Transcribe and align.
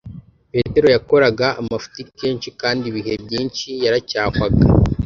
Petero 0.51 0.87
yakoraga 0.95 1.47
amafuti 1.61 2.01
kenshi 2.17 2.49
kandi 2.61 2.83
ibihe 2.91 3.13
byinshi 3.25 3.69
yaracyahwaga 3.83 4.63